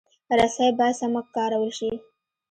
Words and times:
رسۍ 0.37 0.67
باید 0.77 0.95
سمه 0.99 1.21
کارول 1.33 1.69
شي. 1.77 1.91